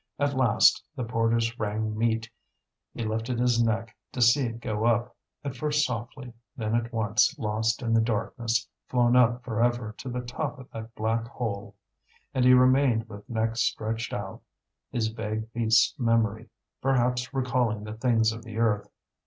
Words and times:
At 0.17 0.33
last 0.33 0.83
the 0.95 1.03
porters 1.03 1.59
rang 1.59 1.95
meat; 1.95 2.27
he 2.91 3.03
lifted 3.03 3.37
his 3.39 3.61
neck 3.63 3.95
to 4.13 4.19
see 4.19 4.47
it 4.47 4.59
go 4.59 4.85
up, 4.87 5.15
at 5.43 5.55
first 5.55 5.85
softly, 5.85 6.33
then 6.57 6.73
at 6.73 6.91
once 6.91 7.37
lost 7.37 7.83
in 7.83 7.93
the 7.93 8.01
darkness, 8.01 8.67
flown 8.89 9.15
up 9.15 9.43
for 9.43 9.61
ever 9.63 9.93
to 9.99 10.09
the 10.09 10.21
top 10.21 10.57
of 10.57 10.71
that 10.71 10.95
black 10.95 11.27
hole. 11.27 11.75
And 12.33 12.43
he 12.43 12.55
remained 12.55 13.07
with 13.09 13.29
neck 13.29 13.57
stretched 13.57 14.11
out, 14.11 14.41
his 14.89 15.09
vague 15.09 15.53
beast's 15.53 15.93
memory 15.99 16.49
perhaps 16.81 17.31
recalling 17.31 17.83
the 17.83 17.93
things 17.93 18.31
of 18.31 18.43
the 18.43 18.57
earth. 18.57 18.89